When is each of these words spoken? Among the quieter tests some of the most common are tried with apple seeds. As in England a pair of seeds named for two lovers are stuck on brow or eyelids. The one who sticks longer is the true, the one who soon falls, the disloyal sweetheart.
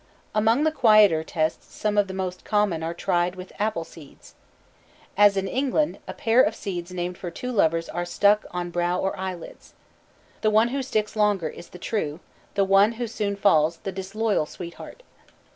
Among 0.33 0.63
the 0.63 0.71
quieter 0.71 1.23
tests 1.23 1.75
some 1.75 1.95
of 1.95 2.07
the 2.07 2.13
most 2.15 2.43
common 2.43 2.81
are 2.81 2.91
tried 2.91 3.35
with 3.35 3.53
apple 3.59 3.83
seeds. 3.83 4.33
As 5.15 5.37
in 5.37 5.47
England 5.47 5.99
a 6.07 6.13
pair 6.15 6.41
of 6.41 6.55
seeds 6.55 6.91
named 6.91 7.19
for 7.19 7.29
two 7.29 7.51
lovers 7.51 7.87
are 7.87 8.03
stuck 8.03 8.43
on 8.49 8.71
brow 8.71 8.99
or 8.99 9.15
eyelids. 9.15 9.75
The 10.41 10.49
one 10.49 10.69
who 10.69 10.81
sticks 10.81 11.15
longer 11.15 11.49
is 11.49 11.69
the 11.69 11.77
true, 11.77 12.19
the 12.55 12.65
one 12.65 12.93
who 12.93 13.05
soon 13.05 13.35
falls, 13.35 13.77
the 13.83 13.91
disloyal 13.91 14.47
sweetheart. 14.47 15.03